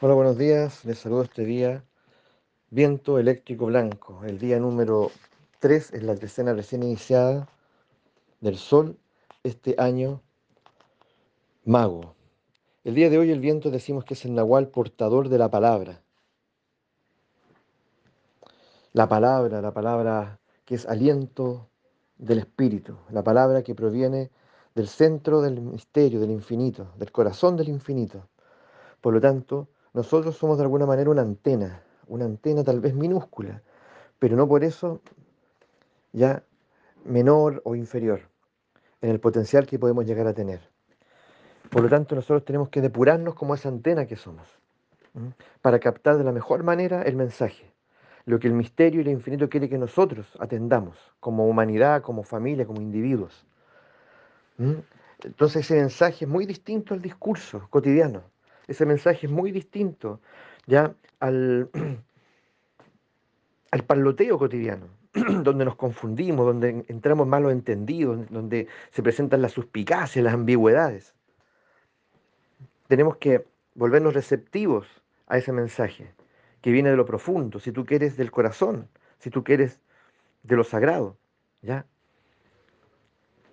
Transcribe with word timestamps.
Hola, 0.00 0.14
buenos 0.14 0.36
días. 0.36 0.84
Les 0.84 0.98
saludo 0.98 1.22
este 1.22 1.44
día. 1.44 1.84
Viento 2.70 3.20
eléctrico 3.20 3.66
blanco. 3.66 4.24
El 4.24 4.40
día 4.40 4.58
número 4.58 5.12
3 5.60 5.94
es 5.94 6.02
la 6.02 6.16
decena 6.16 6.52
recién 6.52 6.82
iniciada 6.82 7.48
del 8.40 8.58
Sol 8.58 8.98
este 9.44 9.76
año 9.78 10.20
mago. 11.64 12.16
El 12.82 12.96
día 12.96 13.08
de 13.08 13.18
hoy 13.18 13.30
el 13.30 13.38
viento 13.38 13.70
decimos 13.70 14.04
que 14.04 14.14
es 14.14 14.24
el 14.24 14.34
nahual 14.34 14.66
portador 14.66 15.28
de 15.28 15.38
la 15.38 15.48
palabra. 15.48 16.02
La 18.92 19.08
palabra, 19.08 19.62
la 19.62 19.72
palabra 19.72 20.40
que 20.64 20.74
es 20.74 20.86
aliento 20.86 21.68
del 22.18 22.40
espíritu, 22.40 22.98
la 23.10 23.22
palabra 23.22 23.62
que 23.62 23.76
proviene 23.76 24.32
del 24.74 24.88
centro 24.88 25.40
del 25.40 25.60
misterio, 25.60 26.18
del 26.18 26.32
infinito, 26.32 26.88
del 26.96 27.12
corazón 27.12 27.56
del 27.56 27.68
infinito. 27.68 28.28
Por 29.00 29.14
lo 29.14 29.20
tanto, 29.20 29.68
nosotros 29.94 30.36
somos 30.36 30.58
de 30.58 30.64
alguna 30.64 30.86
manera 30.86 31.08
una 31.08 31.22
antena, 31.22 31.82
una 32.08 32.24
antena 32.24 32.62
tal 32.64 32.80
vez 32.80 32.94
minúscula, 32.94 33.62
pero 34.18 34.36
no 34.36 34.46
por 34.46 34.64
eso 34.64 35.00
ya 36.12 36.42
menor 37.04 37.62
o 37.64 37.74
inferior 37.74 38.22
en 39.00 39.10
el 39.10 39.20
potencial 39.20 39.66
que 39.66 39.78
podemos 39.78 40.04
llegar 40.04 40.26
a 40.26 40.34
tener. 40.34 40.60
Por 41.70 41.82
lo 41.82 41.88
tanto, 41.88 42.14
nosotros 42.14 42.44
tenemos 42.44 42.68
que 42.68 42.80
depurarnos 42.80 43.34
como 43.34 43.54
esa 43.54 43.68
antena 43.68 44.06
que 44.06 44.16
somos, 44.16 44.46
para 45.62 45.78
captar 45.78 46.18
de 46.18 46.24
la 46.24 46.32
mejor 46.32 46.62
manera 46.62 47.02
el 47.02 47.16
mensaje, 47.16 47.72
lo 48.26 48.38
que 48.38 48.48
el 48.48 48.54
misterio 48.54 49.00
y 49.00 49.04
el 49.04 49.10
infinito 49.10 49.48
quiere 49.48 49.68
que 49.68 49.78
nosotros 49.78 50.26
atendamos, 50.40 50.96
como 51.20 51.46
humanidad, 51.46 52.02
como 52.02 52.22
familia, 52.22 52.66
como 52.66 52.80
individuos. 52.80 53.46
Entonces 55.22 55.64
ese 55.64 55.76
mensaje 55.76 56.24
es 56.24 56.30
muy 56.30 56.46
distinto 56.46 56.94
al 56.94 57.02
discurso 57.02 57.66
cotidiano. 57.70 58.22
Ese 58.66 58.86
mensaje 58.86 59.26
es 59.26 59.32
muy 59.32 59.50
distinto 59.50 60.20
ya 60.66 60.94
al, 61.20 61.70
al 63.70 63.84
parloteo 63.84 64.38
cotidiano, 64.38 64.86
donde 65.42 65.64
nos 65.64 65.76
confundimos, 65.76 66.46
donde 66.46 66.84
entramos 66.88 67.26
malos 67.26 67.52
entendidos, 67.52 68.28
donde 68.30 68.68
se 68.90 69.02
presentan 69.02 69.42
las 69.42 69.52
suspicacias, 69.52 70.24
las 70.24 70.34
ambigüedades. 70.34 71.14
Tenemos 72.88 73.16
que 73.16 73.46
volvernos 73.74 74.14
receptivos 74.14 74.86
a 75.26 75.38
ese 75.38 75.52
mensaje 75.52 76.12
que 76.60 76.70
viene 76.70 76.90
de 76.90 76.96
lo 76.96 77.04
profundo, 77.04 77.60
si 77.60 77.72
tú 77.72 77.84
quieres 77.84 78.16
del 78.16 78.30
corazón, 78.30 78.88
si 79.18 79.30
tú 79.30 79.44
quieres 79.44 79.80
de 80.42 80.56
lo 80.56 80.64
sagrado, 80.64 81.16
¿ya? 81.62 81.86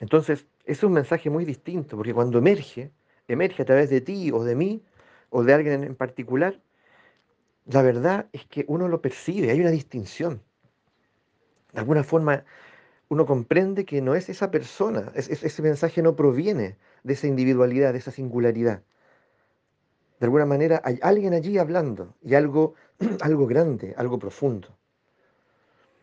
Entonces, 0.00 0.46
es 0.64 0.82
un 0.82 0.92
mensaje 0.92 1.30
muy 1.30 1.44
distinto, 1.44 1.96
porque 1.96 2.14
cuando 2.14 2.38
emerge, 2.38 2.90
emerge 3.28 3.62
a 3.62 3.64
través 3.64 3.90
de 3.90 4.00
ti 4.00 4.30
o 4.32 4.44
de 4.44 4.54
mí, 4.54 4.82
o 5.36 5.42
de 5.42 5.52
alguien 5.52 5.82
en 5.82 5.96
particular, 5.96 6.60
la 7.66 7.82
verdad 7.82 8.28
es 8.32 8.46
que 8.46 8.64
uno 8.68 8.86
lo 8.86 9.02
percibe, 9.02 9.50
hay 9.50 9.60
una 9.60 9.72
distinción. 9.72 10.40
De 11.72 11.80
alguna 11.80 12.04
forma 12.04 12.44
uno 13.08 13.26
comprende 13.26 13.84
que 13.84 14.00
no 14.00 14.14
es 14.14 14.28
esa 14.28 14.52
persona, 14.52 15.10
ese 15.16 15.62
mensaje 15.62 16.02
no 16.02 16.14
proviene 16.14 16.76
de 17.02 17.14
esa 17.14 17.26
individualidad, 17.26 17.92
de 17.92 17.98
esa 17.98 18.12
singularidad. 18.12 18.84
De 20.20 20.26
alguna 20.26 20.46
manera 20.46 20.80
hay 20.84 21.00
alguien 21.02 21.34
allí 21.34 21.58
hablando 21.58 22.14
y 22.22 22.36
algo, 22.36 22.74
algo 23.20 23.48
grande, 23.48 23.92
algo 23.96 24.20
profundo. 24.20 24.68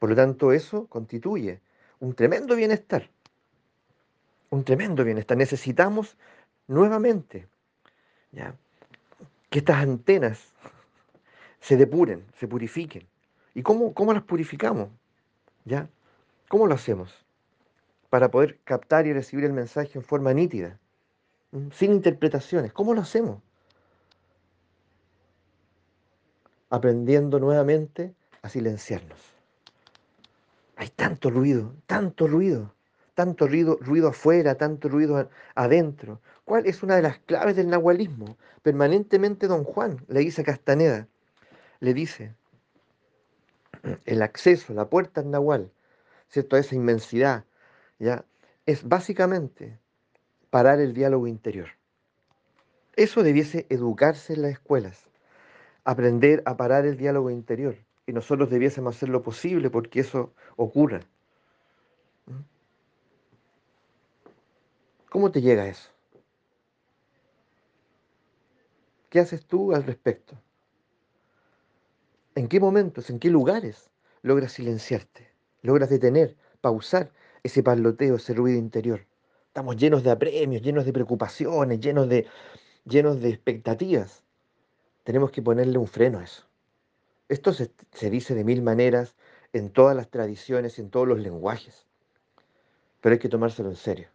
Por 0.00 0.10
lo 0.10 0.16
tanto, 0.16 0.50
eso 0.50 0.88
constituye 0.88 1.60
un 2.00 2.14
tremendo 2.14 2.56
bienestar. 2.56 3.08
Un 4.50 4.64
tremendo 4.64 5.04
bienestar. 5.04 5.36
Necesitamos 5.36 6.16
nuevamente 6.66 7.46
¿ya? 8.32 8.56
Que 9.52 9.58
estas 9.58 9.82
antenas 9.82 10.40
se 11.60 11.76
depuren, 11.76 12.24
se 12.40 12.48
purifiquen. 12.48 13.06
¿Y 13.54 13.62
cómo, 13.62 13.92
cómo 13.92 14.14
las 14.14 14.22
purificamos? 14.22 14.88
¿Ya? 15.66 15.90
¿Cómo 16.48 16.66
lo 16.66 16.74
hacemos? 16.74 17.14
Para 18.08 18.30
poder 18.30 18.60
captar 18.64 19.06
y 19.06 19.12
recibir 19.12 19.44
el 19.44 19.52
mensaje 19.52 19.98
en 19.98 20.04
forma 20.04 20.32
nítida, 20.32 20.78
sin 21.70 21.92
interpretaciones. 21.92 22.72
¿Cómo 22.72 22.94
lo 22.94 23.02
hacemos? 23.02 23.42
Aprendiendo 26.70 27.38
nuevamente 27.38 28.14
a 28.40 28.48
silenciarnos. 28.48 29.20
Hay 30.76 30.88
tanto 30.88 31.28
ruido, 31.28 31.74
tanto 31.84 32.26
ruido 32.26 32.74
tanto 33.14 33.46
ruido, 33.46 33.78
ruido 33.80 34.08
afuera, 34.08 34.56
tanto 34.56 34.88
ruido 34.88 35.28
adentro. 35.54 36.20
¿Cuál 36.44 36.66
es 36.66 36.82
una 36.82 36.96
de 36.96 37.02
las 37.02 37.18
claves 37.18 37.56
del 37.56 37.68
nahualismo? 37.68 38.36
Permanentemente 38.62 39.46
don 39.46 39.64
Juan 39.64 40.04
le 40.08 40.20
dice 40.20 40.42
a 40.42 40.44
Castaneda, 40.44 41.08
le 41.80 41.94
dice, 41.94 42.34
el 44.04 44.22
acceso, 44.22 44.72
la 44.74 44.88
puerta 44.88 45.20
al 45.20 45.30
nahual, 45.30 45.70
¿cierto? 46.28 46.56
esa 46.56 46.74
inmensidad, 46.74 47.44
¿ya? 47.98 48.24
Es 48.66 48.88
básicamente 48.88 49.78
parar 50.50 50.80
el 50.80 50.94
diálogo 50.94 51.26
interior. 51.26 51.68
Eso 52.94 53.22
debiese 53.22 53.66
educarse 53.70 54.34
en 54.34 54.42
las 54.42 54.52
escuelas, 54.52 55.08
aprender 55.84 56.42
a 56.44 56.56
parar 56.56 56.86
el 56.86 56.96
diálogo 56.96 57.30
interior. 57.30 57.76
Y 58.06 58.12
nosotros 58.12 58.50
debiésemos 58.50 58.96
hacer 58.96 59.08
lo 59.08 59.22
posible 59.22 59.70
porque 59.70 60.00
eso 60.00 60.34
ocurra. 60.56 61.00
¿Cómo 65.22 65.30
te 65.30 65.40
llega 65.40 65.68
eso? 65.68 65.88
¿Qué 69.08 69.20
haces 69.20 69.46
tú 69.46 69.72
al 69.72 69.84
respecto? 69.84 70.36
¿En 72.34 72.48
qué 72.48 72.58
momentos, 72.58 73.08
en 73.08 73.20
qué 73.20 73.30
lugares 73.30 73.88
logras 74.22 74.50
silenciarte? 74.50 75.30
¿Logras 75.60 75.90
detener, 75.90 76.36
pausar 76.60 77.12
ese 77.44 77.62
parloteo, 77.62 78.16
ese 78.16 78.34
ruido 78.34 78.58
interior? 78.58 79.06
Estamos 79.46 79.76
llenos 79.76 80.02
de 80.02 80.10
apremios, 80.10 80.60
llenos 80.60 80.84
de 80.84 80.92
preocupaciones, 80.92 81.78
llenos 81.78 82.08
de, 82.08 82.26
llenos 82.84 83.20
de 83.20 83.28
expectativas. 83.28 84.24
Tenemos 85.04 85.30
que 85.30 85.40
ponerle 85.40 85.78
un 85.78 85.86
freno 85.86 86.18
a 86.18 86.24
eso. 86.24 86.48
Esto 87.28 87.52
se, 87.52 87.70
se 87.92 88.10
dice 88.10 88.34
de 88.34 88.42
mil 88.42 88.60
maneras 88.60 89.14
en 89.52 89.70
todas 89.70 89.94
las 89.94 90.10
tradiciones 90.10 90.78
y 90.78 90.80
en 90.80 90.90
todos 90.90 91.06
los 91.06 91.20
lenguajes. 91.20 91.86
Pero 93.00 93.12
hay 93.12 93.20
que 93.20 93.28
tomárselo 93.28 93.68
en 93.68 93.76
serio. 93.76 94.08